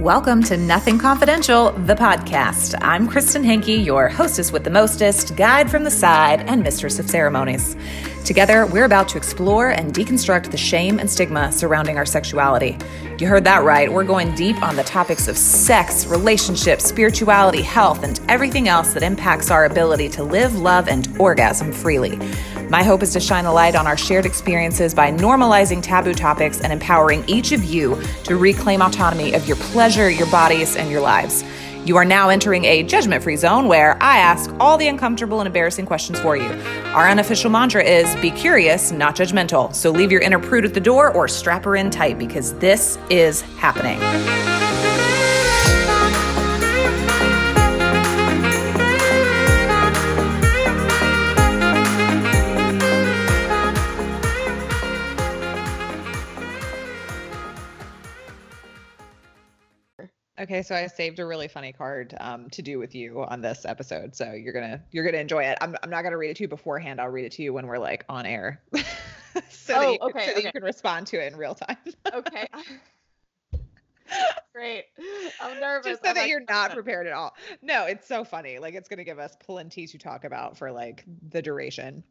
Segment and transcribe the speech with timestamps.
[0.00, 2.74] Welcome to Nothing Confidential, the podcast.
[2.80, 7.10] I'm Kristen Henke, your hostess with the mostest, guide from the side, and mistress of
[7.10, 7.76] ceremonies.
[8.24, 12.78] Together, we're about to explore and deconstruct the shame and stigma surrounding our sexuality.
[13.18, 13.92] You heard that right.
[13.92, 19.02] We're going deep on the topics of sex, relationships, spirituality, health, and everything else that
[19.02, 22.18] impacts our ability to live, love, and orgasm freely.
[22.70, 26.60] My hope is to shine a light on our shared experiences by normalizing taboo topics
[26.60, 31.00] and empowering each of you to reclaim autonomy of your pleasure, your bodies, and your
[31.00, 31.42] lives.
[31.84, 35.46] You are now entering a judgment free zone where I ask all the uncomfortable and
[35.46, 36.48] embarrassing questions for you.
[36.94, 39.74] Our unofficial mantra is be curious, not judgmental.
[39.74, 42.98] So leave your inner prude at the door or strap her in tight because this
[43.08, 43.98] is happening.
[60.50, 63.64] Okay, so I saved a really funny card um, to do with you on this
[63.64, 65.56] episode, so you're gonna you're gonna enjoy it.
[65.60, 67.00] I'm I'm not gonna read it to you beforehand.
[67.00, 68.60] I'll read it to you when we're like on air,
[69.48, 71.54] so, Oh, that, you can, okay, so that you can respond to it in real
[71.54, 71.76] time.
[72.12, 72.48] okay.
[74.52, 74.86] Great.
[75.40, 75.86] I'm nervous.
[75.86, 77.32] Just so I'm that like, you're not prepared at all.
[77.62, 78.58] No, it's so funny.
[78.58, 82.02] Like it's gonna give us plenty to talk about for like the duration.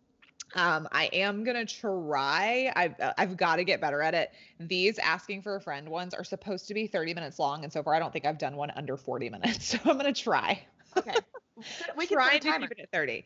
[0.55, 2.71] Um, I am gonna try.
[2.75, 4.31] I've uh, I've got to get better at it.
[4.59, 7.83] These asking for a friend ones are supposed to be 30 minutes long, and so
[7.83, 9.65] far I don't think I've done one under 40 minutes.
[9.83, 10.63] So I'm gonna try.
[10.97, 11.13] Okay.
[11.97, 13.25] We can try to keep it at 30.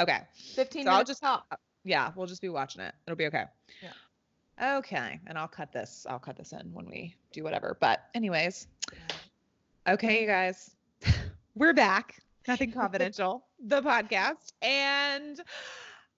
[0.00, 0.18] Okay.
[0.54, 1.60] 15 So I'll just- top.
[1.84, 2.94] Yeah, we'll just be watching it.
[3.06, 3.44] It'll be okay.
[3.82, 4.78] Yeah.
[4.78, 5.20] Okay.
[5.26, 6.06] And I'll cut this.
[6.08, 7.76] I'll cut this in when we do whatever.
[7.78, 8.68] But anyways.
[9.86, 10.70] Okay, you guys.
[11.54, 12.22] We're back.
[12.48, 13.44] Nothing confidential.
[13.62, 14.52] the podcast.
[14.62, 15.40] And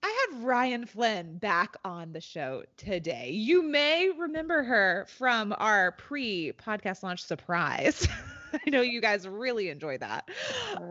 [0.06, 3.30] I have Ryan Flynn back on the show today.
[3.32, 8.06] You may remember her from our pre-podcast launch surprise.
[8.52, 10.28] I know you guys really enjoyed that.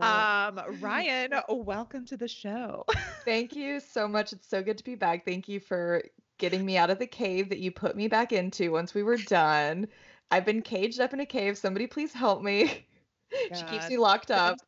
[0.02, 2.84] Um, Ryan, welcome to the show.
[3.24, 4.34] Thank you so much.
[4.34, 5.24] It's so good to be back.
[5.24, 6.02] Thank you for
[6.36, 9.16] getting me out of the cave that you put me back into once we were
[9.16, 9.88] done.
[10.30, 11.56] I've been caged up in a cave.
[11.56, 12.86] Somebody please help me.
[13.54, 14.58] she keeps me locked up.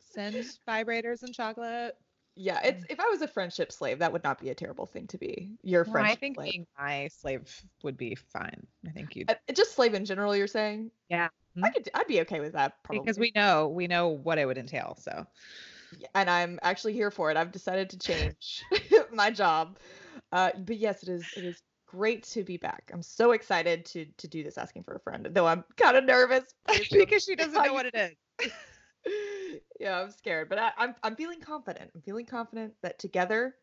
[0.00, 0.34] Send
[0.66, 1.96] vibrators and chocolate.
[2.36, 5.06] Yeah, it's if I was a friendship slave, that would not be a terrible thing
[5.08, 5.50] to be.
[5.62, 6.52] Your Well, friendship I think slave.
[6.52, 8.66] being my slave would be fine.
[8.86, 10.90] I think you Uh, just slave in general, you're saying?
[11.08, 11.28] Yeah.
[11.62, 13.00] I could I'd be okay with that probably.
[13.04, 14.96] because we know we know what it would entail.
[14.98, 15.26] So
[16.14, 17.36] and I'm actually here for it.
[17.36, 18.62] I've decided to change
[19.12, 19.78] my job.
[20.32, 22.90] Uh, but yes, it is it is great to be back.
[22.92, 26.04] I'm so excited to to do this asking for a friend, though I'm kind of
[26.04, 26.44] nervous.
[26.92, 28.50] because she doesn't know what it is.
[29.80, 31.90] yeah, I'm scared, but I, I'm I'm feeling confident.
[31.94, 33.54] I'm feeling confident that together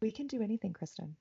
[0.00, 1.16] we can do anything, Kristen.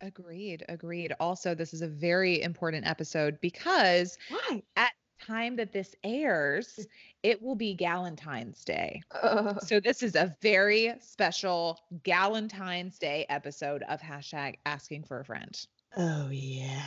[0.00, 0.64] Agreed.
[0.68, 1.14] Agreed.
[1.20, 4.62] Also, this is a very important episode because Why?
[4.76, 6.86] at time that this airs,
[7.22, 9.00] it will be Galentine's Day.
[9.10, 15.24] Uh, So this is a very special Galentine's Day episode of hashtag asking for a
[15.24, 15.58] friend.
[15.96, 16.82] oh yeah.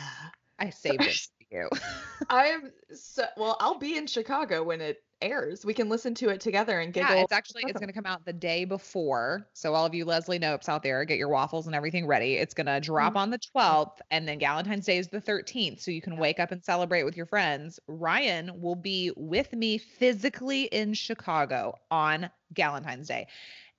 [0.60, 1.16] I saved it
[1.50, 1.68] for you.
[2.30, 3.56] I'm so well.
[3.60, 5.64] I'll be in Chicago when it airs.
[5.64, 7.14] We can listen to it together and giggle.
[7.14, 9.46] Yeah, it's actually it's going to come out the day before.
[9.52, 12.34] So all of you Leslie Knopes out there, get your waffles and everything ready.
[12.34, 13.18] It's going to drop mm-hmm.
[13.18, 15.80] on the 12th and then Valentine's Day is the 13th.
[15.80, 17.78] So you can wake up and celebrate with your friends.
[17.86, 23.26] Ryan will be with me physically in Chicago on Valentine's Day.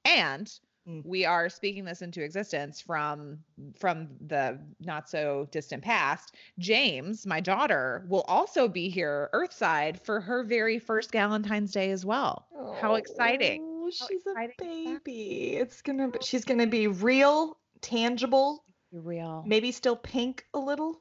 [0.06, 0.52] And
[0.87, 1.05] Mm.
[1.05, 3.37] we are speaking this into existence from
[3.77, 6.35] from the not so distant past.
[6.57, 12.03] James, my daughter, will also be here Earthside for her very first Valentine's Day as
[12.03, 12.47] well.
[12.81, 13.61] How exciting.
[13.63, 14.55] Oh, How she's exciting
[14.95, 15.55] a baby.
[15.57, 19.43] It's gonna be, she's gonna be real, tangible, Real.
[19.45, 20.99] maybe still pink a little,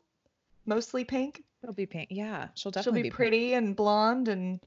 [0.67, 1.43] mostly pink.
[1.63, 2.09] She'll be pink.
[2.11, 3.15] Yeah, she'll definitely She'll be, pink.
[3.15, 4.61] pretty and blonde and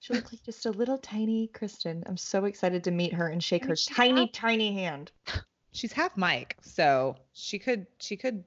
[0.00, 2.02] she'll look like just a little tiny Kristen.
[2.06, 5.12] I'm so excited to meet her and shake her tiny, half- tiny hand.
[5.72, 8.42] She's half Mike, so she could she could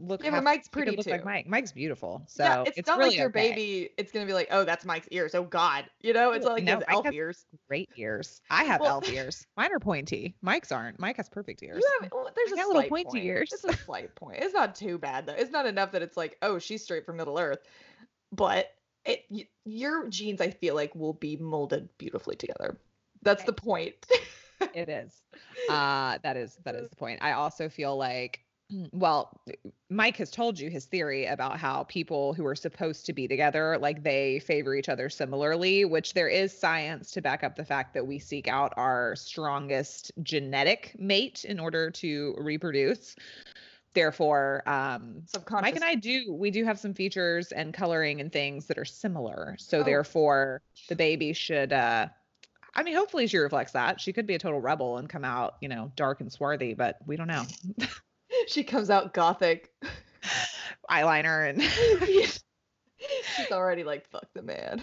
[0.00, 0.24] look.
[0.24, 1.22] Yeah, but half- Mike's pretty look like.
[1.22, 1.46] Mike.
[1.46, 2.22] Mike's beautiful.
[2.26, 3.50] So yeah, it's, not really like your okay.
[3.50, 3.90] baby.
[3.98, 5.34] It's gonna be like, oh, that's Mike's ears.
[5.34, 7.44] Oh God, you know, it's not like no, those Mike elf ears.
[7.68, 8.40] Great ears.
[8.48, 9.46] I have Well- elf ears.
[9.54, 10.34] Mine are pointy.
[10.40, 10.98] Mike's aren't.
[10.98, 11.82] Mike has perfect ears.
[11.82, 13.24] You have well, there's I a got little slight pointy point.
[13.24, 13.52] ears.
[13.52, 14.38] It's a slight point.
[14.40, 15.34] It's not too bad though.
[15.34, 17.58] It's not enough that it's like, oh, she's straight from Middle Earth,
[18.32, 18.70] but
[19.04, 22.78] it y- your genes, I feel like, will be molded beautifully together.
[23.22, 24.06] That's the point.
[24.74, 25.22] it is.
[25.68, 27.20] Uh that is that is the point.
[27.22, 28.40] I also feel like
[28.92, 29.40] well,
[29.90, 33.78] Mike has told you his theory about how people who are supposed to be together,
[33.78, 37.94] like they favor each other similarly, which there is science to back up the fact
[37.94, 43.14] that we seek out our strongest genetic mate in order to reproduce.
[43.94, 45.22] Therefore, um.
[45.50, 48.84] Mike and I do we do have some features and coloring and things that are
[48.84, 49.56] similar.
[49.58, 49.82] So Oh.
[49.82, 51.72] therefore, the baby should.
[51.72, 52.08] uh
[52.74, 54.00] I mean, hopefully she reflects that.
[54.00, 56.96] She could be a total rebel and come out, you know, dark and swarthy, but
[57.06, 57.44] we don't know.
[58.48, 59.70] she comes out gothic.
[60.90, 61.62] Eyeliner and
[63.36, 64.82] She's already like, fuck the man.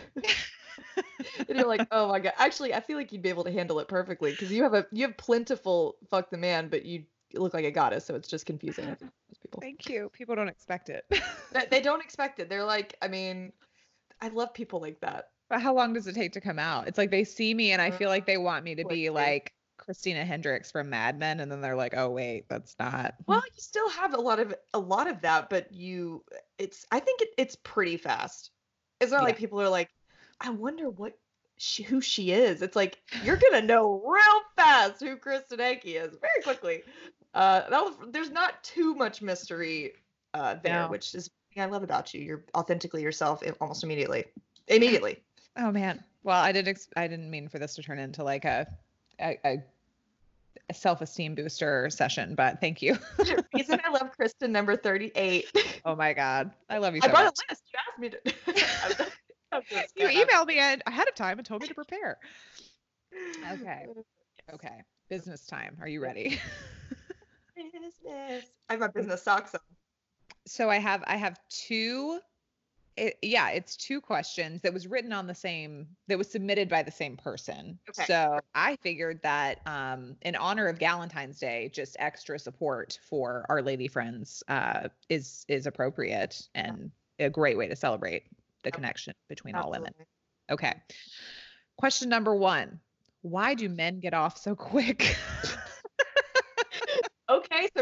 [1.48, 2.34] and you're like, oh my god.
[2.38, 4.86] Actually, I feel like you'd be able to handle it perfectly because you have a
[4.92, 7.04] you have plentiful fuck the man, but you
[7.34, 8.88] look like a goddess, so it's just confusing.
[8.88, 9.62] Most people.
[9.62, 10.10] thank you.
[10.14, 11.06] People don't expect it.
[11.52, 12.48] They, they don't expect it.
[12.48, 13.52] They're like, I mean,
[14.22, 15.30] I love people like that.
[15.50, 16.88] But how long does it take to come out?
[16.88, 19.52] It's like they see me and I feel like they want me to be like
[19.78, 23.58] Christina Hendricks from Mad Men, and then they're like, "Oh wait, that's not." Well, you
[23.58, 26.24] still have a lot of a lot of that, but you,
[26.60, 28.52] it's I think it, it's pretty fast.
[29.00, 29.90] It's not like people are like,
[30.42, 31.18] I wonder what
[31.58, 32.62] she, who she is.
[32.62, 36.84] It's like you're gonna know real fast who Kristen Henke is very quickly.
[37.34, 39.94] Uh, was, there's not too much mystery
[40.34, 40.90] uh, there, No.
[40.90, 42.22] which is I love about you.
[42.22, 44.26] You're authentically yourself almost immediately.
[44.68, 45.22] Immediately.
[45.58, 46.04] Oh man.
[46.24, 46.68] Well, I did.
[46.68, 48.68] Ex- I didn't mean for this to turn into like a
[49.20, 49.64] a, a,
[50.74, 52.98] self-esteem booster session, but thank you.
[53.54, 55.82] Reason I love Kristen number 38.
[55.86, 57.40] oh my god, I love you I brought much.
[57.50, 57.64] a list.
[57.74, 59.08] You asked me to.
[59.96, 62.20] You emailed me ahead of time and told me to prepare.
[63.52, 63.86] Okay.
[64.52, 64.82] Okay.
[65.10, 65.78] Business time.
[65.80, 66.40] Are you ready?
[67.72, 68.46] Business.
[68.70, 69.62] I have my business socks on.
[70.46, 72.20] so I have I have two
[72.98, 76.84] it, yeah, it's two questions that was written on the same that was submitted by
[76.84, 77.80] the same person.
[77.90, 78.06] Okay.
[78.06, 83.62] So I figured that um in honor of Valentine's Day, just extra support for our
[83.62, 88.24] lady friends uh is is appropriate and a great way to celebrate
[88.64, 89.94] the connection between all women.
[90.50, 90.74] Okay.
[91.78, 92.80] Question number 1.
[93.22, 95.16] Why do men get off so quick?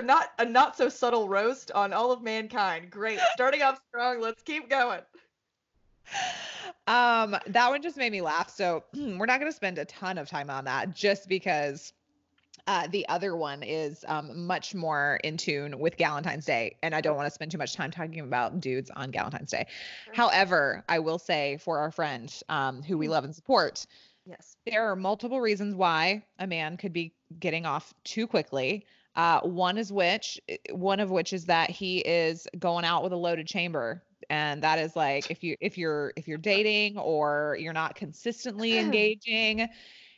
[0.08, 2.90] Not a not so subtle roast on all of mankind.
[2.90, 3.20] Great.
[3.34, 4.22] Starting off strong.
[4.22, 5.02] Let's keep going.
[6.88, 10.18] um that one just made me laugh so we're not going to spend a ton
[10.18, 11.92] of time on that just because
[12.66, 17.00] uh, the other one is um, much more in tune with Galentine's Day, and I
[17.00, 19.68] don't want to spend too much time talking about dudes on Galentine's Day.
[20.04, 20.14] Sure.
[20.14, 23.86] However, I will say for our friend um, who we love and support,
[24.26, 24.58] Yes.
[24.66, 28.86] there are multiple reasons why a man could be getting off too quickly.
[29.18, 30.40] Uh, one is which
[30.72, 34.80] one of which is that he is going out with a loaded chamber, and that
[34.80, 39.68] is like if you if you're if you're dating or you're not consistently engaging,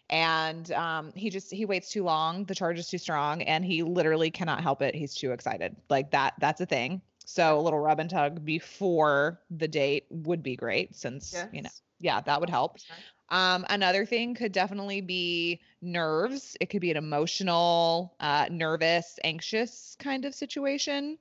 [0.10, 3.84] and um, he just he waits too long, the charge is too strong, and he
[3.84, 4.96] literally cannot help it.
[4.96, 5.75] He's too excited.
[5.90, 7.02] Like that that's a thing.
[7.25, 11.69] So a little rub and tug before the date would be great, since you know
[12.00, 12.80] yeah that would help.
[13.31, 16.58] Um, another thing could definitely be nerves.
[16.60, 21.18] It could be an emotional, uh, nervous, anxious kind of situation.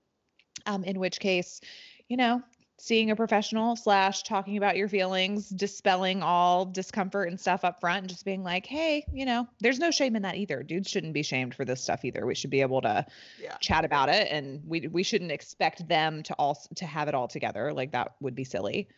[0.66, 1.60] Um, in which case,
[2.08, 2.42] you know,
[2.78, 8.00] seeing a professional slash talking about your feelings, dispelling all discomfort and stuff up front,
[8.00, 10.62] and just being like, hey, you know, there's no shame in that either.
[10.62, 12.26] Dudes shouldn't be shamed for this stuff either.
[12.26, 13.06] We should be able to
[13.40, 13.56] Yeah.
[13.60, 17.28] chat about it, and we we shouldn't expect them to all to have it all
[17.28, 17.72] together.
[17.72, 18.88] Like that would be silly.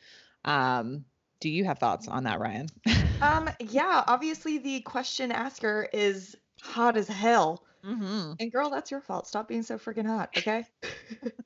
[0.45, 1.05] Um,
[1.41, 2.69] do you have thoughts on that, Ryan?
[3.23, 3.51] Um.
[3.59, 4.03] Yeah.
[4.07, 7.63] Obviously, the question asker is hot as hell.
[7.85, 8.33] Mm-hmm.
[8.41, 9.27] And girl, that's your fault.
[9.27, 10.31] Stop being so freaking hot.
[10.39, 10.65] Okay.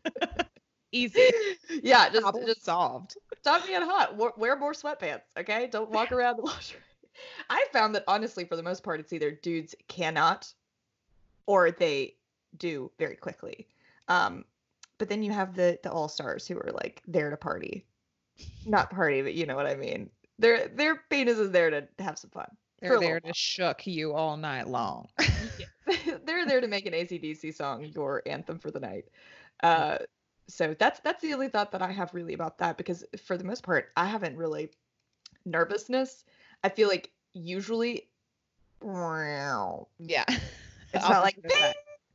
[0.93, 1.20] Easy.
[1.82, 2.08] yeah.
[2.11, 3.17] Just Problem just solved.
[3.41, 4.17] stop being hot.
[4.17, 5.23] Wear, wear more sweatpants.
[5.37, 5.67] Okay.
[5.67, 6.81] Don't walk around the washroom.
[7.51, 10.53] I found that honestly, for the most part, it's either dudes cannot,
[11.46, 12.15] or they
[12.56, 13.67] do very quickly.
[14.06, 14.44] Um.
[14.98, 17.84] But then you have the the all stars who are like there to party,
[18.64, 20.10] not party, but you know what I mean.
[20.38, 22.48] Their their penis is there to have some fun.
[22.81, 25.08] They're there to shook you all night long.
[26.24, 29.06] they're there to make an ACDC song your anthem for the night.
[29.62, 29.98] Uh,
[30.48, 33.44] so that's that's the only thought that I have really about that because for the
[33.44, 34.70] most part I haven't really
[35.46, 36.24] nervousness.
[36.62, 38.08] I feel like usually
[39.98, 40.24] yeah.
[40.93, 41.38] it's not like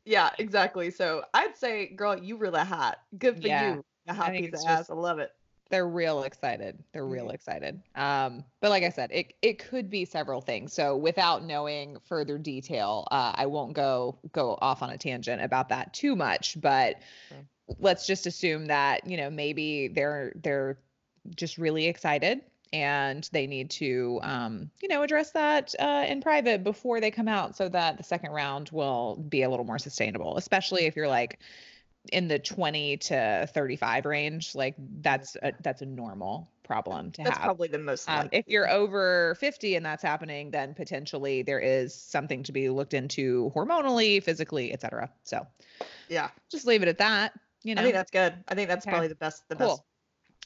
[0.06, 0.92] yeah exactly.
[0.92, 3.00] So I'd say girl you really hot.
[3.18, 3.76] Good for Yeah.
[3.76, 3.86] you.
[4.08, 4.90] A hot piece of ass.
[4.90, 5.32] I love it.
[5.70, 6.84] They're real excited.
[6.94, 7.34] They're real Mhm.
[7.34, 7.82] excited.
[7.96, 10.74] Um, but like I said, it it could be several things.
[10.74, 15.70] So without knowing further detail, uh, I won't go go off on a tangent about
[15.70, 16.60] that too much.
[16.60, 16.96] But
[17.80, 20.80] let's just assume that you know maybe they're they're
[21.36, 26.64] just really excited and they need to um, you know address that uh, in private
[26.64, 30.38] before they come out so that the second round will be a little more sustainable
[30.38, 31.40] especially if you're like
[32.12, 37.38] in the 20 to 35 range like that's a, that's a normal problem to That's
[37.38, 38.08] have probably the most.
[38.10, 42.70] um, if you're over 50 and that's happening then potentially there is something to be
[42.70, 45.46] looked into hormonally physically etc so
[46.08, 46.30] Yeah.
[46.50, 47.34] Just leave it at that.
[47.64, 47.82] You know.
[47.82, 48.34] I think that's good.
[48.48, 48.92] I think that's Okay.
[48.92, 49.48] probably the best.
[49.50, 49.68] The Cool.
[49.68, 49.84] best.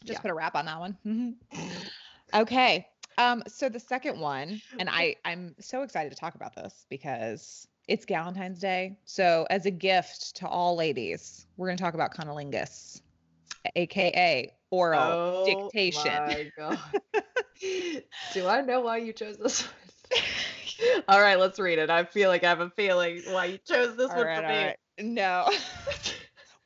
[0.03, 0.22] just yeah.
[0.22, 0.98] put a wrap on that one.
[1.05, 1.36] Mhm.
[2.33, 2.88] okay.
[3.17, 7.67] Um, so the second one, and I, I'm so excited to talk about this because
[7.87, 8.97] it's Valentine's Day.
[9.05, 13.01] So as a gift to all ladies, we're gonna talk about cunnilingus,
[13.75, 16.11] aka oral Oh dictation.
[16.13, 16.79] my god.
[18.33, 19.61] Do I know why you chose this
[20.11, 21.01] one?
[21.07, 21.89] all right, let's read it.
[21.89, 24.47] I feel like I have a feeling why you chose this All one right, for
[24.47, 24.63] me.
[24.65, 24.77] right.
[24.99, 25.49] No.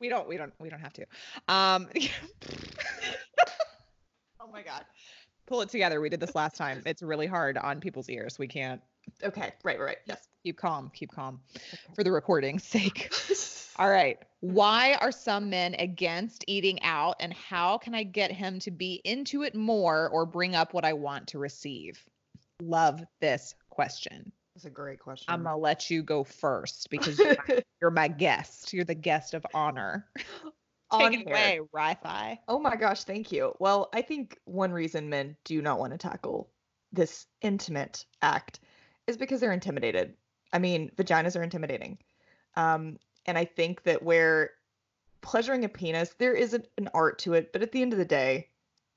[0.00, 1.02] we don't we don't we don't have to.
[1.48, 1.88] Um
[4.40, 4.84] Oh my god.
[5.46, 6.00] Pull it together.
[6.00, 6.82] We did this last time.
[6.86, 8.38] It's really hard on people's ears.
[8.38, 8.80] We can't
[9.22, 10.28] Okay, right, right, yes.
[10.48, 11.40] Keep calm, keep calm
[11.94, 13.12] for the recording's sake.
[13.76, 14.18] All right.
[14.40, 19.02] Why are some men against eating out and how can I get him to be
[19.04, 22.02] into it more or bring up what I want to receive?
[22.62, 24.32] Love this question.
[24.54, 25.34] That's a great question.
[25.34, 28.72] I'm gonna let you go first because you're my, you're my guest.
[28.72, 30.06] You're the guest of honor.
[30.98, 32.38] Take it away, Wi-Fi.
[32.48, 33.52] Oh my gosh, thank you.
[33.58, 36.48] Well, I think one reason men do not want to tackle
[36.90, 38.60] this intimate act
[39.08, 40.14] is because they're intimidated.
[40.52, 41.98] I mean, vaginas are intimidating.
[42.56, 44.50] Um, and I think that where
[45.20, 47.98] pleasuring a penis, there is an, an art to it, but at the end of
[47.98, 48.48] the day,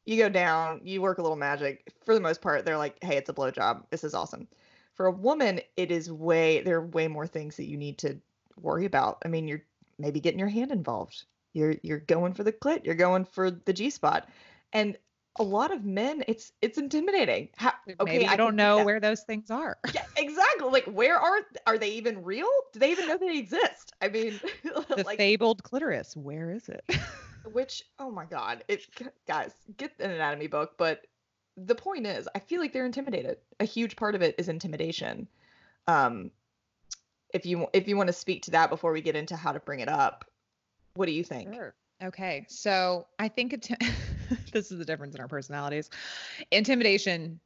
[0.05, 1.91] you go down, you work a little magic.
[2.05, 3.83] For the most part, they're like, hey, it's a blowjob.
[3.89, 4.47] This is awesome.
[4.95, 8.19] For a woman, it is way, there are way more things that you need to
[8.59, 9.21] worry about.
[9.25, 9.63] I mean, you're
[9.99, 11.23] maybe getting your hand involved.
[11.53, 12.85] You're you're going for the clit.
[12.85, 14.29] You're going for the G spot,
[14.73, 14.97] and
[15.39, 17.49] a lot of men, it's it's intimidating.
[17.55, 19.77] How, okay, Maybe I don't can do know where those things are.
[19.93, 20.69] Yeah, exactly.
[20.69, 22.49] Like, where are are they even real?
[22.73, 23.93] Do they even know they exist?
[24.01, 26.15] I mean, The like, fabled clitoris.
[26.15, 26.83] Where is it?
[27.51, 28.85] which oh my god, it
[29.27, 30.73] guys get an anatomy book.
[30.77, 31.07] But
[31.57, 33.37] the point is, I feel like they're intimidated.
[33.59, 35.27] A huge part of it is intimidation.
[35.87, 36.31] Um,
[37.33, 39.59] if you if you want to speak to that before we get into how to
[39.61, 40.25] bring it up,
[40.95, 41.53] what do you think?
[41.53, 41.73] Sure.
[42.03, 42.45] Okay.
[42.49, 43.69] So I think it
[44.53, 45.89] this is the difference in our personalities.
[46.51, 47.39] Intimidation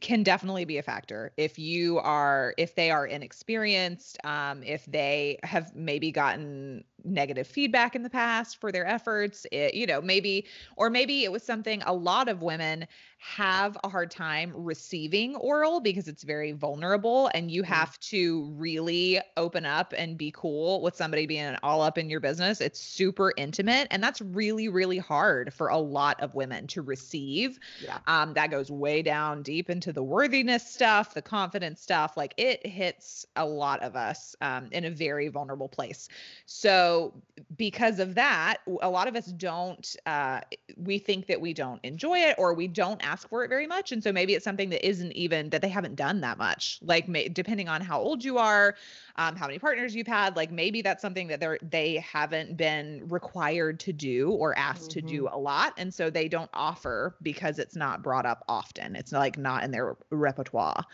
[0.00, 5.38] can definitely be a factor if you are if they are inexperienced um, if they
[5.44, 10.44] have maybe gotten negative feedback in the past for their efforts it, you know maybe
[10.76, 12.86] or maybe it was something a lot of women
[13.18, 17.88] have a hard time receiving oral because it's very vulnerable and you Mhm.
[17.88, 22.20] have to really open up and be cool with somebody being all up in your
[22.20, 26.82] business it's super intimate and that's really really hard for a lot of women to
[26.82, 28.00] receive Yeah.
[28.06, 32.16] um, that goes way down deep into the worthiness stuff, the confidence stuff.
[32.16, 36.08] Like it hits a lot of us um, in a very vulnerable place.
[36.46, 37.14] So,
[37.56, 40.40] because of that, a lot of us don't, uh,
[40.76, 43.92] we think that we don't enjoy it or we don't ask for it very much.
[43.92, 46.78] And so maybe it's something that isn't even that they haven't done that much.
[46.82, 48.74] Like, may, depending on how old you are,
[49.16, 53.02] um, how many partners you've had, like maybe that's something that they're they haven't been
[53.08, 57.58] required to do or asked to do a lot, and so they don't offer because
[57.58, 58.94] it's not brought up often.
[58.94, 60.84] It's like not in their repertoire.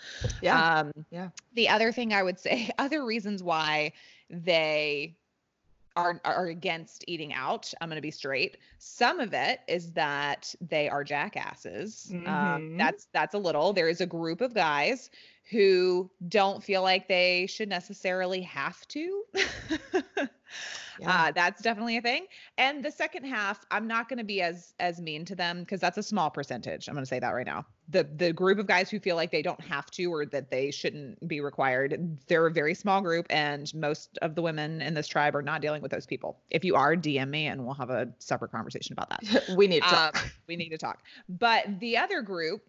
[0.42, 0.80] Yeah.
[0.80, 1.28] Um, Yeah.
[1.54, 3.92] The other thing I would say, other reasons why
[4.30, 5.16] they
[5.96, 7.72] are are against eating out.
[7.80, 8.56] I'm going to be straight.
[8.78, 12.10] Some of it is that they are jackasses.
[12.12, 12.78] Um, Mhm.
[12.78, 13.72] that's that's a little.
[13.72, 15.10] There is a group of guys
[15.50, 19.22] who don't feel like they should necessarily have to.
[21.00, 21.10] Yeah.
[21.10, 22.26] Uh, that's definitely a thing.
[22.58, 25.80] And the second half, I'm not going to be as as mean to them because
[25.80, 26.88] that's a small percentage.
[26.88, 27.66] I'm going to say that right now.
[27.88, 30.70] The the group of guys who feel like they don't have to or that they
[30.70, 35.06] shouldn't be required, they're a very small group, and most of the women in this
[35.06, 36.38] tribe are not dealing with those people.
[36.50, 39.82] If you are, DM me and we'll have a separate conversation about that we need
[39.82, 40.22] to talk.
[40.22, 41.02] um, we need to talk.
[41.28, 42.62] But the other group,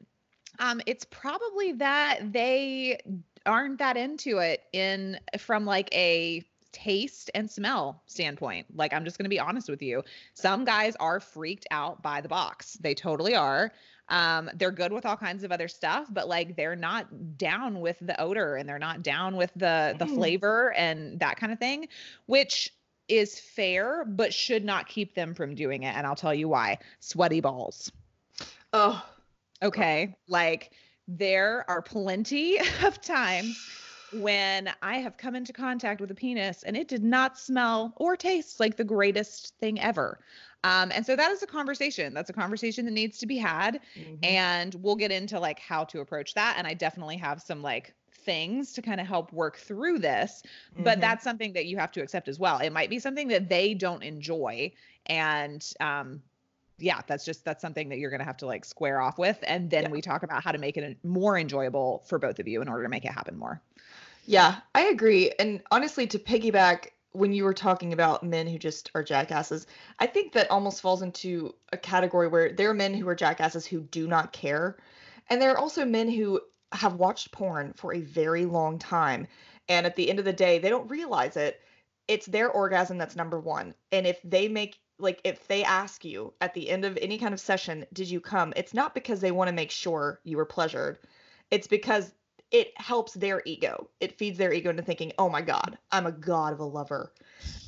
[0.59, 2.99] um, it's probably that they
[3.45, 6.43] aren't that into it in from like a
[6.75, 8.67] taste and smell standpoint.
[8.75, 10.03] Like I'm just going to be honest with you.
[10.33, 12.73] Some guys are freaked out by the box.
[12.81, 13.71] They totally are.
[14.09, 17.97] Um, they're good with all kinds of other stuff, but like they're not down with
[18.01, 20.15] the odor and they're not down with the the Mm.
[20.15, 21.87] flavor and that kind of thing,
[22.27, 22.71] which
[23.07, 25.95] is fair, but should not keep them from doing it.
[25.95, 26.77] And I'll tell you why.
[26.99, 27.91] Sweaty balls.
[28.73, 29.03] oh,
[29.63, 30.15] Okay.
[30.27, 30.71] Like
[31.07, 33.57] there are plenty of times
[34.21, 38.15] when I have come into contact with a penis and it did not smell or
[38.17, 40.19] taste like the greatest thing ever.
[40.63, 42.13] Um, and so that is a conversation.
[42.13, 43.81] That's a conversation that needs to be had.
[43.95, 44.23] mhm.
[44.23, 46.55] And we'll get into like how to approach that.
[46.57, 50.41] And I definitely have some like things to kind of help work through this
[50.79, 51.01] but Mhm.
[51.01, 53.75] that's something that you have to accept as well it might be something that they
[53.75, 54.71] don't enjoy
[55.05, 56.23] and um
[56.77, 59.39] yeah that's just that's something that you're going to have to like square off with
[59.43, 59.91] and then Yeah.
[59.91, 62.83] we talk about how to make it more enjoyable for both of you in order
[62.83, 63.61] to make it happen more
[64.25, 65.31] Yeah, I agree.
[65.39, 69.67] And honestly, to piggyback when you were talking about men who just are jackasses,
[69.99, 73.65] I think that almost falls into a category where there are men who are jackasses
[73.65, 74.77] who do not care.
[75.29, 76.41] And there are also men who
[76.71, 79.27] have watched porn for a very long time.
[79.69, 81.61] And at the end of the day, they don't realize it.
[82.07, 83.73] It's their orgasm that's number one.
[83.91, 87.33] And if they make, like, if they ask you at the end of any kind
[87.33, 88.53] of session, did you come?
[88.55, 90.99] It's not because they want to make sure you were pleasured.
[91.49, 92.13] It's because
[92.51, 93.89] it helps their ego.
[93.99, 97.11] It feeds their ego into thinking, oh my God, I'm a god of a lover.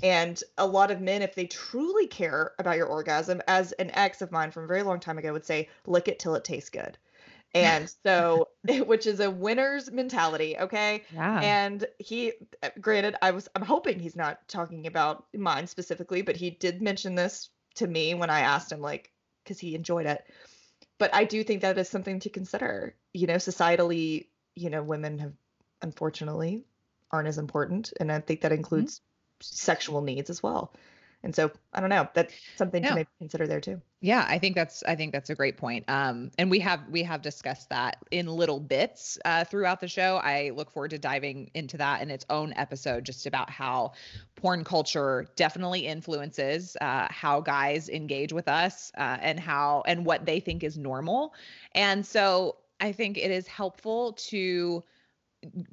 [0.03, 4.21] And a lot of men, if they truly care about your orgasm, as an ex
[4.21, 6.69] of mine from a very long time ago would say, lick it till it tastes
[6.69, 6.97] good.
[7.53, 8.49] And so,
[8.85, 11.03] which is a winner's mentality, okay?
[11.13, 11.39] Yeah.
[11.41, 12.33] And he,
[12.79, 17.15] granted, I was, I'm hoping he's not talking about mine specifically, but he did mention
[17.15, 19.11] this to me when I asked him, like,
[19.43, 20.23] because he enjoyed it.
[20.99, 22.95] But I do think that is something to consider.
[23.13, 25.33] You know, societally, you know, women have
[25.81, 26.65] unfortunately
[27.11, 27.93] aren't as important.
[27.99, 28.85] And I think that Mm-hmm.
[28.85, 29.01] includes
[29.41, 30.73] sexual needs as well.
[31.23, 32.07] And so I don't know.
[32.13, 32.91] That's something No.
[32.93, 33.81] to maybe consider there too.
[34.01, 35.85] Yeah, I think that's I think that's a great point.
[35.89, 40.17] Um, and we have we have discussed that in little bits uh, throughout the show.
[40.23, 43.93] I look forward to diving into that in its own episode, just about how
[44.35, 50.25] porn culture definitely influences uh, how guys engage with us uh, and how and what
[50.25, 51.33] they think is normal.
[51.73, 54.83] And so I think it is helpful to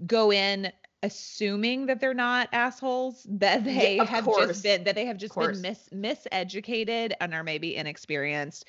[0.07, 4.49] go in assuming that they're not assholes that they of have course.
[4.49, 8.65] just been that they have just been mis- miseducated and are maybe inexperienced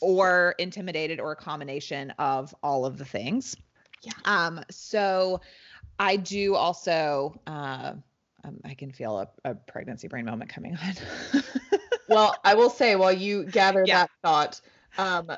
[0.00, 3.54] or intimidated or a combination of all of the things
[4.02, 4.12] Yeah.
[4.24, 5.40] um so
[5.98, 7.92] i do also uh
[8.44, 10.94] um, i can feel a, a pregnancy brain moment coming on
[12.08, 14.02] well, I will say while you gather Yeah.
[14.02, 14.60] that thought,
[14.98, 15.30] um,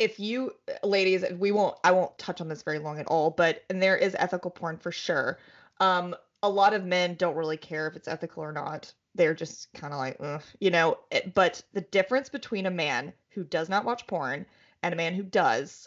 [0.00, 0.52] if you
[0.82, 3.96] ladies, we won't, I won't touch on this very long at all, but and there
[3.96, 5.38] is ethical porn for sure.
[5.78, 8.92] Um, a lot of men don't really care if it's ethical or not.
[9.14, 10.98] They're just kind of like, Ugh, you know.
[11.10, 14.46] it- But the difference between a man who does not watch porn
[14.82, 15.86] and a man who does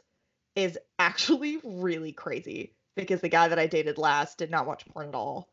[0.55, 5.09] is actually really crazy because the guy that I dated last did not watch porn
[5.09, 5.50] at all.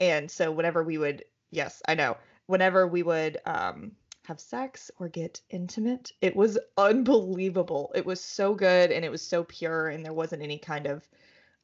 [0.00, 3.92] And so whenever we would, yes, I know, whenever we would um
[4.30, 7.90] have sex or get intimate, it was unbelievable.
[7.96, 11.06] It was so good and it was so pure and there wasn't any kind of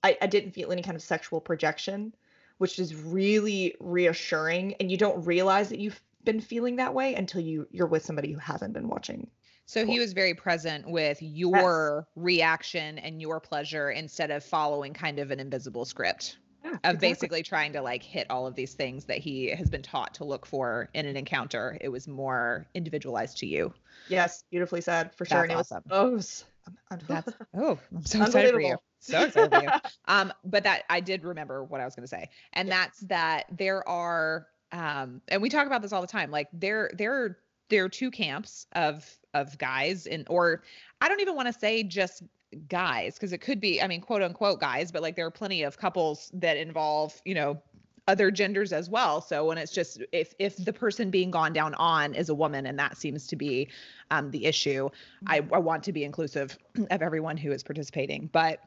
[0.02, 2.12] I, I didn't feel any kind of sexual projection,
[2.58, 7.40] which is really reassuring and you don't realize that you've been feeling that way until
[7.40, 9.30] you you're with somebody who hasn't been watching.
[9.66, 15.20] so he was very present with your reaction and your pleasure instead of following kind
[15.20, 16.36] of an invisible script
[16.84, 20.14] of basically trying to like hit all of these things that he has been taught
[20.14, 21.78] to look for in an encounter.
[21.80, 23.72] It was more individualized to you.
[24.08, 25.46] Yes, beautifully said for sure.
[25.46, 26.16] That's and it awesome.
[26.16, 28.76] was oh, I'm, I'm, That's oh, I'm so excited for you.
[29.00, 29.68] So excited for you.
[30.08, 32.76] Um, but that I did remember what I was gonna say, and Yeah.
[32.76, 36.30] that's that there are um, and we talk about this all the time.
[36.30, 40.62] Like there there are there are two camps of of guys and or
[41.00, 42.22] I don't even want to say just
[42.68, 45.62] guys because it could be I mean quote unquote guys, but like there are plenty
[45.62, 47.60] of couples that involve you know
[48.08, 49.20] other genders as well.
[49.20, 52.66] So when it's just if if the person being gone down on is a woman
[52.66, 53.68] and that seems to be
[54.10, 54.88] um, the issue,
[55.26, 56.56] I, I want to be inclusive
[56.90, 58.30] of everyone who is participating.
[58.32, 58.60] But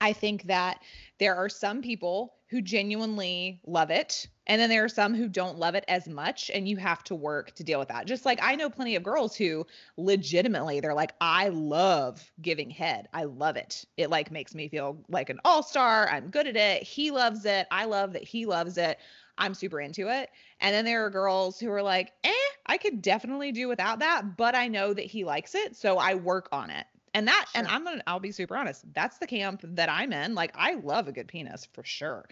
[0.00, 0.82] I think that
[1.18, 4.26] there are some people who genuinely love it.
[4.46, 6.50] And then there are some who don't love it as much.
[6.52, 8.06] And you have to work to deal with that.
[8.06, 9.64] Just like I know plenty of girls who
[9.96, 13.08] legitimately, they're like, I love giving head.
[13.12, 13.84] I love it.
[13.96, 16.08] It like makes me feel like an all star.
[16.08, 16.82] I'm good at it.
[16.82, 17.68] He loves it.
[17.70, 18.98] I love that he loves it.
[19.38, 20.30] I'm super into it.
[20.60, 22.32] And then there are girls who are like, eh,
[22.66, 25.76] I could definitely do without that, but I know that he likes it.
[25.76, 26.86] So I work on it.
[27.14, 28.84] And that, and I'm gonna, I'll be super honest.
[28.94, 30.34] That's the camp that I'm in.
[30.34, 32.24] Like, I love a good penis for sure.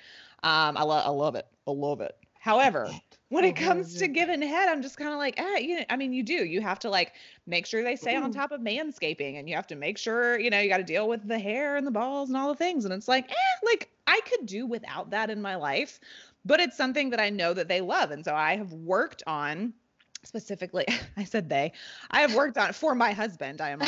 [0.43, 1.47] Um, I love, I love it.
[1.67, 2.17] I love it.
[2.39, 2.97] However,
[3.29, 5.97] when it comes to giving head, I'm just kind of like, eh, you know, I
[5.97, 6.45] mean, you do.
[6.45, 7.13] You have to like
[7.47, 10.51] make sure they stay on top of manscaping, and you have to make sure, you
[10.51, 12.85] know, you got to deal with the hair and the balls and all the things.
[12.85, 16.01] And it's like, eh, like I could do without that in my life,
[16.45, 19.75] but it's something that I know that they love, and so I have worked on
[20.25, 20.85] specifically.
[21.17, 21.73] I said they.
[22.11, 23.61] I have worked on for my husband.
[23.61, 23.83] I am.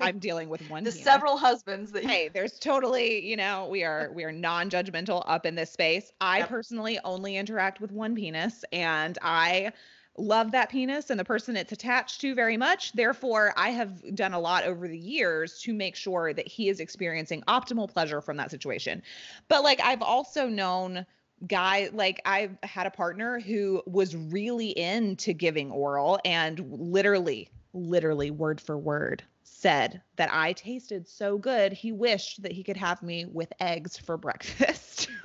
[0.00, 0.84] I'm dealing with one.
[0.84, 5.46] the several husbands that hey there's totally you know we are we are non-judgmental up
[5.46, 6.48] in this space i Yep.
[6.48, 9.72] personally only interact with one penis and i
[10.16, 14.32] love that penis and the person it's attached to very much therefore i have done
[14.34, 18.36] a lot over the years to make sure that he is experiencing optimal pleasure from
[18.36, 19.02] that situation
[19.48, 21.04] but like i've also known
[21.46, 28.30] guy like i've had a partner who was really into giving oral and literally literally
[28.30, 33.02] word for word said that I tasted so good he wished that he could have
[33.02, 35.08] me with eggs for breakfast.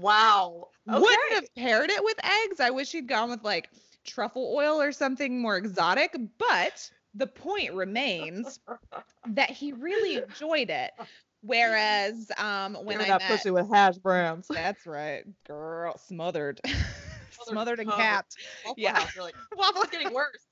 [0.00, 0.68] Wow.
[0.88, 1.00] Okay.
[1.00, 2.60] Wouldn't have paired it with eggs.
[2.60, 3.70] I wish he'd gone with like
[4.04, 8.60] truffle oil or something more exotic, but the point remains
[9.26, 10.92] that he really enjoyed it.
[11.46, 14.48] Whereas um when Give I that met, pussy with hash browns.
[14.54, 16.60] that's right, girl, smothered,
[17.30, 18.36] Smothered smothered and capped.
[18.64, 18.98] Waffle Yeah.
[18.98, 19.24] House, you're
[19.56, 20.46] Waffle it's getting worse.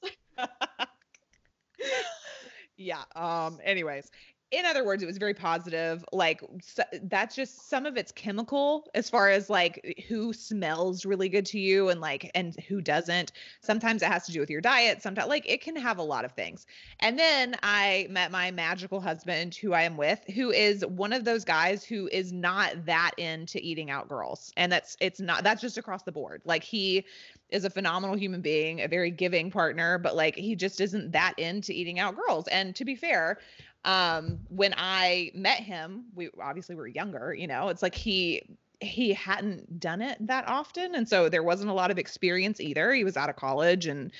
[2.76, 4.10] yeah um anyways
[4.50, 8.88] in other words it was very positive like s that's just some of it's chemical
[8.94, 13.32] as far as like who smells really good to you and like and who doesn't.
[13.60, 16.24] Sometimes it has to do with your diet sometimes like it can have a lot
[16.24, 16.66] of things.
[17.00, 21.24] And then i met my magical husband who i am with who is one of
[21.24, 24.52] those guys who is not that into eating out girls.
[24.56, 26.42] And that's it's not that's just across the board.
[26.44, 27.04] Like he
[27.50, 31.34] is a phenomenal human being, a very giving partner, but like he just isn't that
[31.38, 32.48] into eating out girls.
[32.48, 33.38] And to be fair,
[33.84, 38.42] um, when I met him, we obviously were younger, you know, it's like he
[38.80, 42.92] he hadn't done it that often and so there wasn't a lot of experience either.
[42.92, 44.10] He was out of college and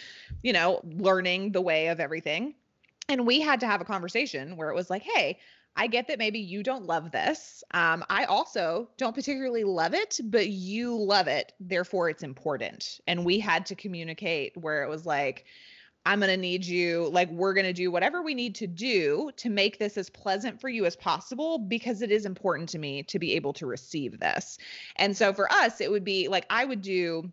[0.43, 2.55] you know, learning the way of everything.
[3.09, 5.39] And we had to have a conversation where it was like, "Hey,
[5.77, 7.65] I get that maybe you don't love this.
[7.73, 11.53] Um, I also don't particularly love it, but you love it.
[11.59, 13.01] Therefore, it's important.
[13.07, 15.47] And we had to communicate where it was like,
[16.07, 19.31] I'm going to need you, like, we're going to do whatever we need to do
[19.37, 23.03] to make this as pleasant for you as possible because it is important to me
[23.05, 24.59] to be able to receive this.
[24.97, 27.33] And so for us, it would be like, I would do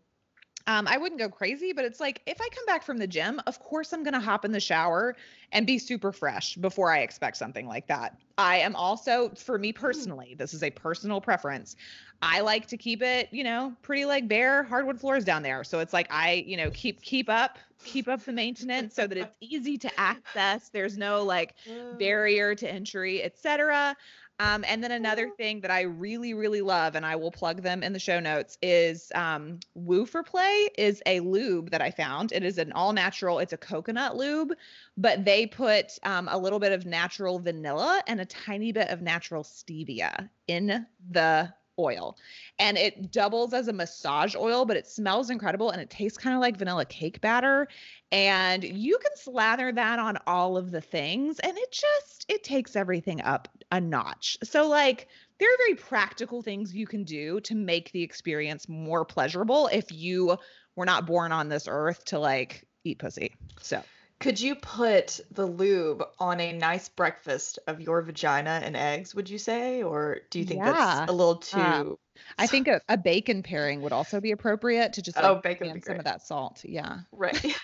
[0.68, 3.42] um, I wouldn't go crazy, but it's like if I come back from the gym,
[3.48, 5.16] of course I'm going to hop in the shower
[5.52, 8.18] and be super fresh before I expect something like that.
[8.38, 11.76] I am also, for me personally, this is a personal preference.
[12.22, 15.64] I like to keep it, you know, pretty like bare hardwood floors down there.
[15.64, 19.18] So it's like I, you know, keep keep up, keep up the maintenance so that
[19.18, 20.70] it's easy to access.
[20.70, 21.56] There's no like
[21.98, 23.96] barrier to entry, etc.
[24.42, 27.84] Um, and then another thing that I really, really love, and I will plug them
[27.84, 32.32] in the show notes, is um, Woo for Play is a lube that I found.
[32.32, 33.38] It is an all natural.
[33.38, 34.54] It's a coconut lube,
[34.98, 39.04] but they put um, a little bit of natural vanilla and a tiny bit of
[39.04, 42.18] natural stevia in the oil.
[42.60, 46.36] And it doubles as a massage oil but it smells incredible and it tastes kind
[46.36, 47.68] of like vanilla cake batter.
[48.12, 52.76] And you can slather that on all of the things and it just it takes
[52.76, 54.38] everything up a notch.
[54.44, 55.08] So like
[55.40, 59.92] there are very practical things you can do to make the experience more pleasurable if
[59.92, 60.38] you
[60.76, 63.36] were not born on this earth to like eat pussy.
[63.62, 63.84] So
[64.22, 69.30] Could you put the lube on a nice breakfast of your vagina and eggs, would
[69.30, 69.82] you say?
[69.84, 70.72] Or do you think Yeah.
[70.72, 71.96] that's a little too Uh,
[72.38, 75.82] i think a, a bacon pairing would also be appropriate to just like Oh, bacon
[75.82, 77.36] some of that salt yeah right?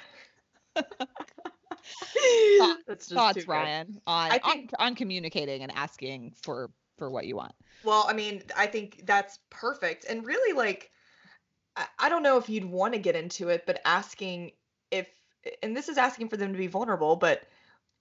[0.75, 0.87] Thought-
[2.87, 7.09] That's just too thoughts ryan on, I think- on on communicating and asking for for
[7.11, 10.05] what you want Well, I mean, I think that's perfect.
[10.09, 10.89] And really, like,
[11.75, 14.51] I, I don't know if you'd want to get into it, but asking
[14.89, 15.07] if,
[15.63, 17.43] and this is asking for them to be vulnerable, but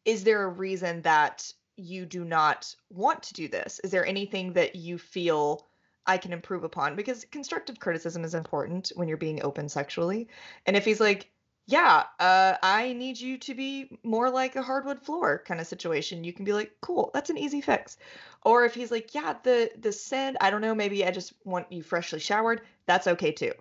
[0.04, 3.80] is there a reason that you do not want to do this?
[3.80, 5.66] Is there anything that you feel
[6.06, 6.96] I can improve upon?
[6.96, 10.28] Because constructive criticism is important when you're being open sexually.
[10.64, 11.30] And if he's like,
[11.66, 16.22] yeah, uh, I need you to be more like a hardwood floor kind of situation.
[16.22, 17.98] You can be like, cool, that's an easy fix.
[18.44, 21.72] Or if he's like, yeah, the the scent, I don't know, maybe I just want
[21.72, 22.60] you freshly showered.
[22.86, 23.52] That's okay too.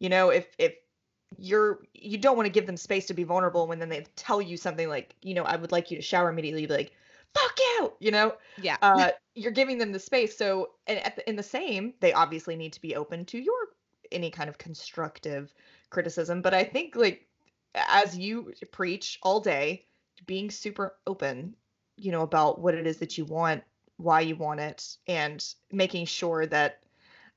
[0.00, 0.74] You know, if if
[1.38, 4.40] you're you don't want to give them space to be vulnerable when then they tell
[4.40, 6.66] you something like, you know, I would like you to shower immediately.
[6.66, 6.92] Be like,
[7.34, 8.34] fuck you, you know.
[8.56, 10.36] yeah Uh, you're giving them the space.
[10.36, 13.54] So, and at the, in the same, they obviously need to be open to your
[14.10, 15.54] any kind of constructive
[15.90, 16.42] criticism.
[16.42, 17.26] But I think like
[17.74, 19.86] as you preach all day,
[20.26, 21.54] being super open,
[21.96, 23.62] you know, about what it is that you want,
[23.96, 26.80] why you want it, and making sure that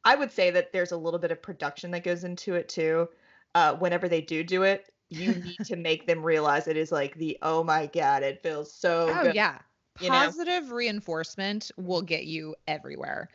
[0.04, 3.10] I would say that there's a little bit of production that goes into it too.
[3.56, 7.16] Uh, whenever they do do it, you need to make them realize it is like
[7.16, 9.36] the oh my god, it feels so oh good.
[9.36, 9.58] yeah
[10.00, 10.16] you know?
[10.16, 13.30] positive reinforcement will get you everywhere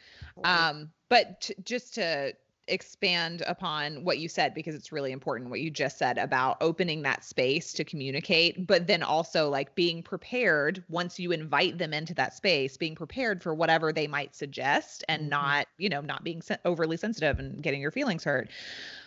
[0.44, 2.32] um but t- just to
[2.70, 7.02] expand upon what you said because it's really important what you just said about opening
[7.02, 12.14] that space to communicate but then also like being prepared once you invite them into
[12.14, 15.30] that space being prepared for whatever they might suggest and Mhm.
[15.30, 18.48] not you know not being overly sensitive and getting your feelings hurt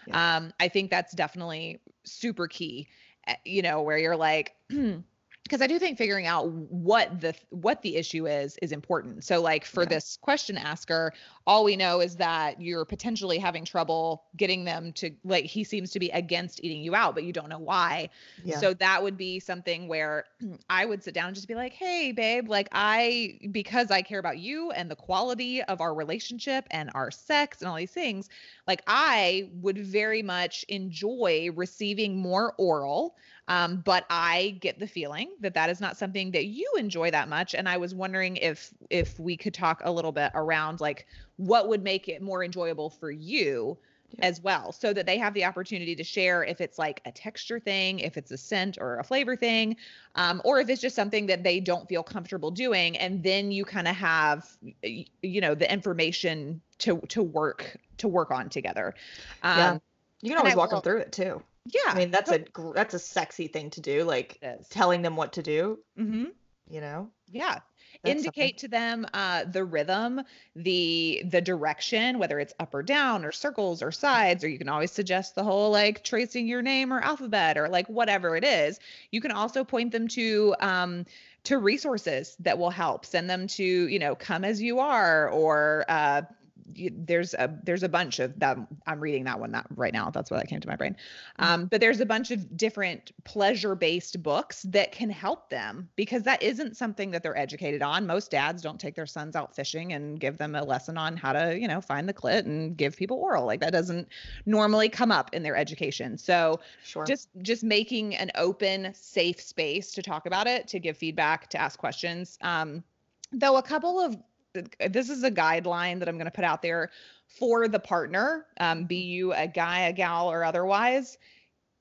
[0.05, 0.19] Yeah.
[0.35, 2.87] um i think that's definitely super key
[3.27, 4.55] uh, you know where you're like
[5.43, 9.25] because I do think figuring out what the what the issue is is important.
[9.25, 9.89] So like for yeah.
[9.89, 11.13] this question asker,
[11.45, 15.91] all we know is that you're potentially having trouble getting them to like he seems
[15.91, 18.09] to be against eating you out, but you don't know why.
[18.45, 18.57] Yeah.
[18.59, 20.25] So that would be something where
[20.69, 24.19] I would sit down and just be like, "Hey babe, like I because I care
[24.19, 28.29] about you and the quality of our relationship and our sex and all these things,
[28.65, 35.31] like I would very much enjoy receiving more oral um, but I get the feeling
[35.41, 37.53] that that is not something that you enjoy that much.
[37.53, 41.67] And I was wondering if if we could talk a little bit around like what
[41.67, 43.77] would make it more enjoyable for you
[44.11, 44.25] yeah.
[44.25, 47.59] as well, so that they have the opportunity to share if it's like a texture
[47.59, 49.75] thing, if it's a scent or a flavor thing,
[50.15, 52.97] um, or if it's just something that they don't feel comfortable doing.
[52.97, 54.49] And then you kind of have
[54.81, 58.95] you know the information to to work to work on together.
[59.41, 59.77] Um, yeah.
[60.21, 61.43] You can always walk will, them through it too.
[61.65, 61.91] Yeah.
[61.91, 65.43] I mean, that's a that's a sexy thing to do, like telling them what to
[65.43, 65.79] do.
[65.97, 66.25] Mm-hmm.
[66.69, 67.09] You know?
[67.31, 67.59] Yeah.
[68.03, 68.59] That's Indicate something.
[68.59, 70.21] to them uh, the rhythm,
[70.55, 74.67] the the direction, whether it's up or down or circles or sides, or you can
[74.67, 78.79] always suggest the whole like tracing your name or alphabet or like whatever it is.
[79.11, 81.05] You can also point them to um,
[81.45, 83.05] to resources that will help.
[83.05, 86.23] Send them to you know come as you are or uh,
[86.65, 88.67] there's a there's a bunch of them.
[88.87, 90.09] I'm reading that one that right now.
[90.09, 90.95] That's why that came to my brain.
[91.39, 96.23] Um, but there's a bunch of different pleasure based books that can help them because
[96.23, 98.07] that isn't something that they're educated on.
[98.07, 101.33] Most dads don't take their sons out fishing and give them a lesson on how
[101.33, 103.45] to you know find the clit and give people oral.
[103.45, 104.07] Like that doesn't
[104.45, 106.17] normally come up in their education.
[106.17, 107.05] So sure.
[107.05, 111.57] just just making an open safe space to talk about it to give feedback to
[111.59, 112.37] ask questions.
[112.41, 112.83] Um,
[113.31, 114.15] though a couple of
[114.53, 116.89] this is a guideline that I'm going to put out there
[117.27, 121.17] for the partner, um, be you a guy, a gal, or otherwise.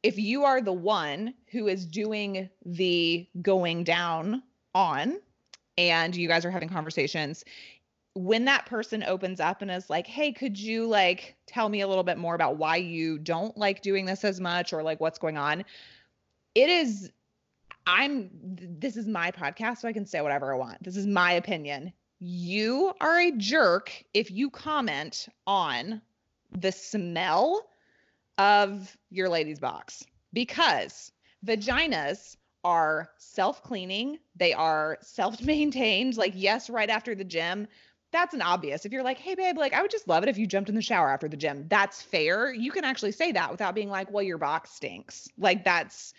[0.03, 4.43] If you are the one who is doing the going down
[4.75, 5.19] on,
[5.79, 7.45] and you guys are having conversations,
[8.15, 11.89] when that person opens up and is like, "Hey, could you like tell me a
[11.89, 15.19] little bit more about why you don't like doing this as much, or like what's
[15.19, 15.65] going on?"
[16.55, 17.11] It is
[17.87, 20.83] I'm this is my podcast, so I can say whatever I want.
[20.83, 21.93] This is my opinion
[22.25, 26.01] you are a jerk if you comment on
[26.53, 27.69] the smell
[28.39, 31.11] of your lady's box because
[31.45, 34.21] vaginas are self-cleaning.
[34.37, 36.17] They are self-maintained.
[36.17, 37.67] Like yes right after the gym.
[38.13, 38.87] That's an obvious.
[38.87, 40.77] If you're like hey babe like i would just love it if you jumped in
[40.77, 41.67] the shower after the gym.
[41.69, 42.55] That's fair.
[42.55, 45.29] You can actually say that without being like well your box stinks.
[45.37, 46.15] Like that's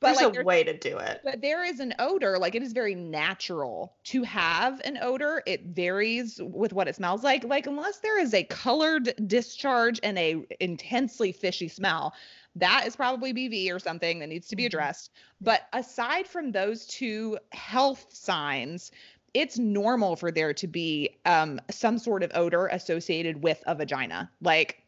[0.00, 1.20] but there's like, a way to do it.
[1.24, 5.42] But there is an odor, like it is very natural to have an odor.
[5.46, 7.44] It varies with what it smells like.
[7.44, 12.14] Like unless there is a colored discharge and a intensely fishy smell,
[12.56, 14.68] that is probably BV or something that needs to be mm-hmm.
[14.68, 15.10] addressed.
[15.40, 18.90] But aside from those two health signs,
[19.34, 24.30] it's normal for there to be um, some sort of odor associated with a vagina.
[24.40, 24.82] Like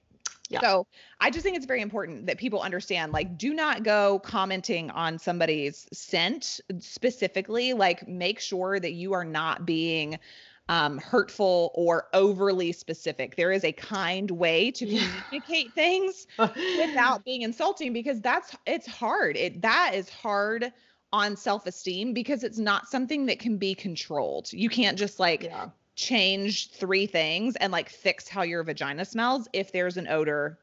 [0.50, 0.60] yeah.
[0.60, 0.86] So
[1.20, 5.18] I just think it's very important that people understand like, do not go commenting on
[5.18, 7.72] somebody's scent specifically.
[7.72, 10.18] Like, make sure that you are not being
[10.68, 13.36] um, hurtful or overly specific.
[13.36, 15.72] There is a kind way to communicate yeah.
[15.74, 19.36] things without being insulting because that's it's hard.
[19.36, 20.72] It that is hard
[21.12, 24.52] on self-esteem because it's not something that can be controlled.
[24.52, 29.46] You can't just like yeah change three things and like fix how your vagina smells
[29.52, 30.58] if there's an odor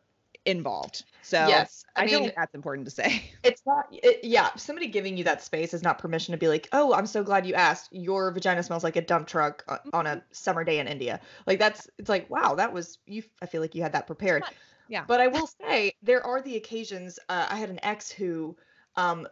[0.45, 1.03] involved.
[1.21, 3.31] So yes, I, I mean, like that's important to say.
[3.43, 4.49] It's not, it, yeah.
[4.55, 7.45] Somebody giving you that space is not permission to be like, oh, I'm so glad
[7.45, 7.89] you asked.
[7.91, 10.19] Your vagina smells like a dump truck on a mm-hmm.
[10.31, 11.19] summer day in India.
[11.45, 13.21] Like that's, it's like, wow, that was you.
[13.39, 14.43] I feel like you had that prepared.
[14.89, 15.03] Yeah.
[15.07, 17.19] But I will say there are the occasions.
[17.29, 18.57] Uh, I had an ex who,
[18.95, 19.27] um,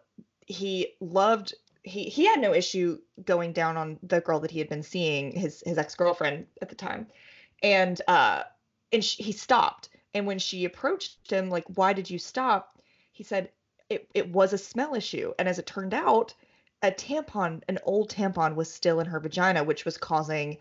[0.45, 1.55] he loved
[1.85, 5.31] he he had no issue going down on the girl that he had been seeing
[5.31, 7.07] his his ex-girlfriend at the time.
[7.63, 8.43] And uh
[8.91, 9.89] and she, he stopped.
[10.13, 12.81] And when she approached him like why did you stop?
[13.11, 13.49] he said
[13.89, 15.33] it, it was a smell issue.
[15.39, 16.33] And as it turned out
[16.81, 20.57] a tampon an old tampon was still in her vagina which was causing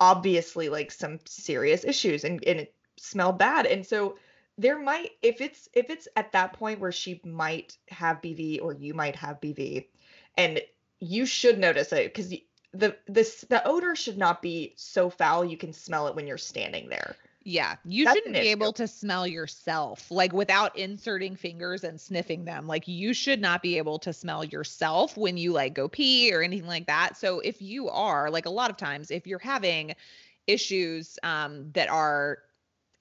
[0.00, 3.66] obviously like some serious issues and, and it smelled bad.
[3.66, 4.18] And so
[4.58, 8.72] there might if it's if it's at that point where she might have bv or
[8.72, 9.86] you might have bv
[10.36, 10.60] and
[11.00, 12.32] you should notice it because
[12.72, 16.38] the this the odor should not be so foul you can smell it when you're
[16.38, 17.16] standing there.
[17.42, 22.44] Yeah, you That's shouldn't be able to smell yourself like without inserting fingers and sniffing
[22.44, 22.66] them.
[22.66, 26.42] Like you should not be able to smell yourself when you like go pee or
[26.42, 27.16] anything like that.
[27.16, 29.94] So if you are like a lot of times if you're having
[30.48, 32.38] issues um that are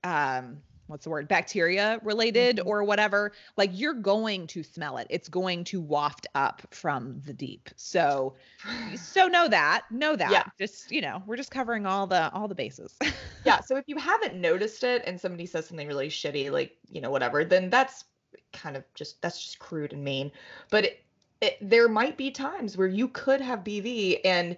[0.03, 2.67] um what's the word bacteria related Mhm.
[2.67, 7.33] or whatever like you're going to smell it it's going to waft up from the
[7.33, 8.35] deep so
[8.95, 10.43] so know that know that Yeah.
[10.59, 12.97] just you know we're just covering all the all the bases
[13.45, 16.99] yeah, so if you haven't noticed it and somebody says something really shitty, like, you
[16.99, 18.05] know, whatever, then that's
[18.53, 20.31] kind of just that's just crude and mean.
[20.71, 21.03] But it,
[21.41, 24.53] it, there might be times where you could have BV and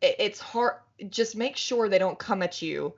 [0.00, 0.76] it, it's hard
[1.10, 2.94] just make sure they don't come at you,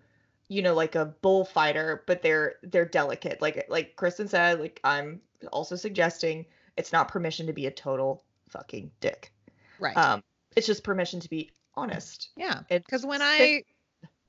[0.49, 3.41] you know, like a bullfighter, but they're they're delicate.
[3.41, 5.21] Like like Kristen said, like I'm
[5.53, 9.33] also suggesting it's not permission to be a total fucking dick.
[9.79, 10.23] right Um
[10.57, 12.29] it's just permission to be honest.
[12.37, 13.65] yeah because when I,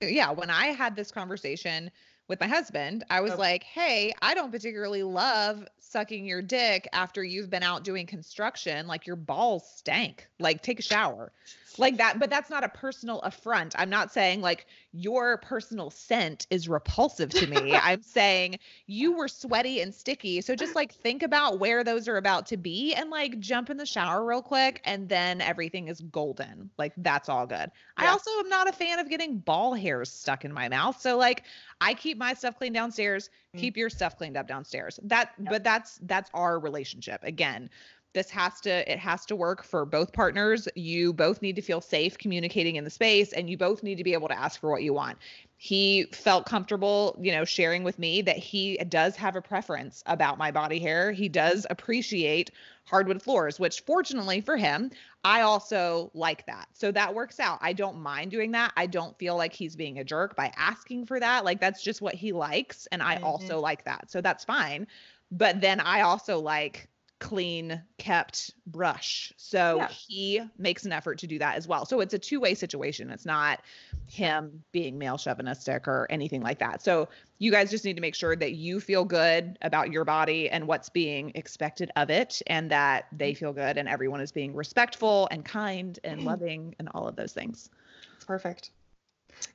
[0.02, 1.92] yeah, when I had this conversation
[2.30, 3.38] with my husband, I was Oh.
[3.38, 8.88] like, hey, I don't particularly love sucking your dick after you've been out doing construction.
[8.88, 10.28] Like your balls stank.
[10.40, 11.34] Like take a shower.
[11.80, 13.74] Like that, but that's not a personal affront.
[13.78, 17.76] I'm not saying like your personal scent is repulsive to me.
[17.82, 20.42] I'm saying you were sweaty and sticky.
[20.42, 23.78] So just like think about where those are about to be and like jump in
[23.78, 26.70] the shower real quick and then everything is golden.
[26.78, 27.72] Like that's all good.
[27.98, 31.00] I also am not a fan of getting ball hairs stuck in my mouth.
[31.02, 31.44] So like
[31.82, 33.60] I keep my stuff clean downstairs, Mm.
[33.60, 35.00] keep your stuff cleaned up downstairs.
[35.04, 37.24] That but that's that's our relationship.
[37.24, 37.70] Again,
[38.14, 40.68] this has to it has to work for both partners.
[40.76, 44.04] You both need to feel safe communicating in the space and you both need to
[44.04, 45.18] be able to ask for what you want.
[45.58, 50.38] He felt comfortable, you know, sharing with me that he does have a preference about
[50.38, 51.12] my body hair.
[51.12, 52.52] He does appreciate
[52.86, 54.92] hardwood floors, which fortunately for him,
[55.24, 56.68] I also like that.
[56.74, 57.60] So that works out.
[57.62, 58.74] I don't mind doing that.
[58.76, 61.46] I don't feel like he's being a jerk by asking for that.
[61.46, 62.88] Like that's just what he likes.
[62.92, 63.20] And I Mhm.
[63.24, 64.12] also like that.
[64.12, 64.88] So that's fine.
[65.32, 66.90] But then I also like
[67.24, 69.32] clean kept brush.
[69.38, 69.88] So Yeah.
[69.88, 71.86] he makes an effort to do that as well.
[71.86, 73.10] So it's a two way situation.
[73.10, 73.62] It's not
[74.08, 76.82] him being male chauvinistic or anything like that.
[76.82, 77.08] So
[77.40, 80.68] you guys just need to make sure that you feel good about your body and
[80.68, 83.38] what's being expected of it and that they mm.
[83.38, 86.26] feel good and everyone is being respectful and kind and mm.
[86.26, 87.70] loving and all of those things.
[88.18, 88.72] It's perfect.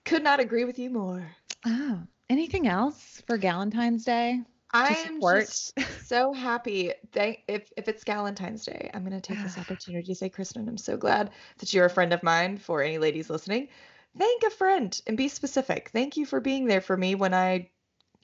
[0.06, 1.30] Could not agree with you more.
[1.66, 2.00] Oh,
[2.30, 4.40] anything else for Valentine's Day?
[4.72, 5.72] I'm just
[6.06, 6.92] so happy.
[7.12, 10.78] Thank if if it's Valentine's Day, I'm gonna take this opportunity to say, Kristen, I'm
[10.78, 12.58] so glad that you're a friend of mine.
[12.58, 13.68] For any ladies listening,
[14.16, 15.90] thank a friend and be specific.
[15.92, 17.70] Thank you for being there for me when I,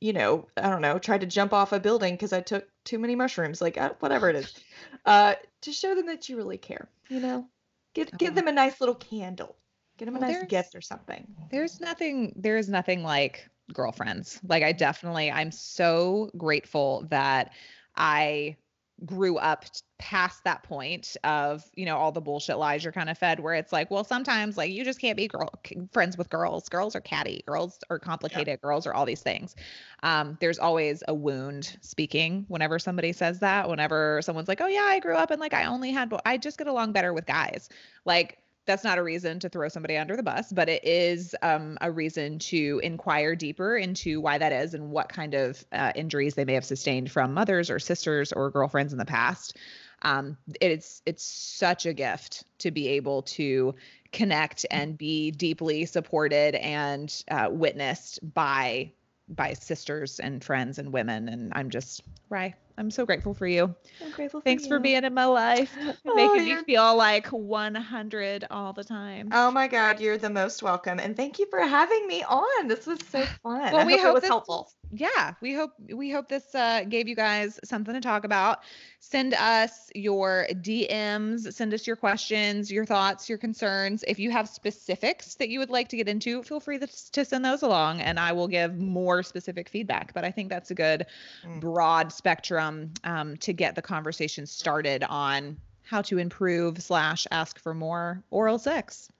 [0.00, 2.98] you know, I don't know, tried to jump off a building because I took too
[2.98, 4.54] many mushrooms, like uh, whatever it is,
[5.06, 6.88] uh, to show them that you really care.
[7.08, 7.48] You know,
[7.94, 8.16] give Oh.
[8.18, 9.56] give them a nice little candle,
[9.98, 11.26] get them a Well, nice gift or something.
[11.50, 14.40] There's nothing there is nothing like girlfriends.
[14.46, 17.52] Like I definitely I'm so grateful that
[17.96, 18.56] I
[19.04, 19.64] grew up
[19.98, 23.54] past that point of, you know, all the bullshit lies you're kind of fed where
[23.54, 25.50] it's like, well, sometimes like you just can't be girl
[25.92, 26.68] friends with girls.
[26.68, 29.56] Girls are catty, girls are complicated, girls are all these things.
[30.02, 34.84] Um, there's always a wound speaking whenever somebody says that, whenever someone's like, "Oh yeah,
[34.84, 37.26] I grew up and like I only had bo- I just get along better with
[37.26, 37.68] guys."
[38.04, 41.76] Like that's not a reason to throw somebody under the bus, but it is um,
[41.80, 46.34] a reason to inquire deeper into why that is and what kind of uh, injuries
[46.34, 49.56] they may have sustained from mothers or sisters or girlfriends in the past.
[50.02, 53.74] Um, it's it's such a gift to be able to
[54.12, 58.92] connect and be deeply supported and uh, witnessed by
[59.28, 61.28] by sisters and friends and women.
[61.28, 62.54] And I'm just Rye.
[62.76, 63.74] I'm so grateful for you.
[64.04, 64.40] I'm grateful.
[64.40, 68.82] Thanks for being in my life, Oh, making me you're- feel like 100 all the
[68.84, 69.28] time.
[69.32, 72.68] Oh my God, you're the most welcome, and thank you for having me on.
[72.68, 73.72] This was so fun.
[73.72, 74.70] Well, I we hope, hope it was this- helpful.
[74.96, 78.60] Yeah we hope we hope this uh, gave you guys something to talk about
[79.00, 84.48] send us your dms send us your questions your thoughts your concerns if you have
[84.48, 88.00] specifics that you would like to get into feel free to, to send those along
[88.00, 91.06] and i will give more specific feedback but i think that's a good
[91.44, 91.60] Mm.
[91.60, 97.74] broad spectrum um, to get the conversation started on how to improve slash ask for
[97.74, 99.10] more oral sex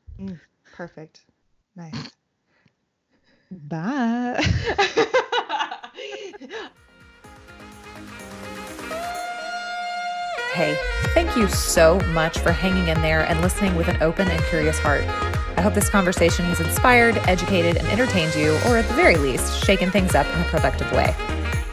[0.72, 1.20] Perfect.
[1.76, 2.10] Nice.
[3.50, 4.42] bye
[10.52, 10.78] Hey,
[11.14, 14.78] thank you so much for hanging in there and listening with an open and curious
[14.78, 15.02] heart.
[15.56, 19.64] I hope this conversation has inspired, educated, and entertained you, or at the very least,
[19.64, 21.14] shaken things up in a productive way.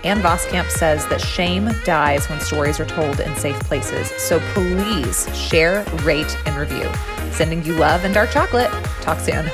[0.03, 4.10] Ann Voskamp says that shame dies when stories are told in safe places.
[4.17, 6.89] So please share, rate, and review.
[7.31, 8.71] Sending you love and dark chocolate.
[9.01, 9.45] Talk soon.